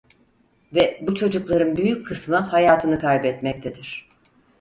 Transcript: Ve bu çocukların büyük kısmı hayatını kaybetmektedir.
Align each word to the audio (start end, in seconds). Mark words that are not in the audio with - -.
Ve 0.73 0.99
bu 1.01 1.15
çocukların 1.15 1.75
büyük 1.77 2.07
kısmı 2.07 2.35
hayatını 2.35 2.99
kaybetmektedir. 2.99 4.09